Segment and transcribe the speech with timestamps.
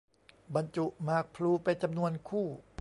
[0.55, 2.47] บรรจุหมากพลูเป็นจำนวนคู่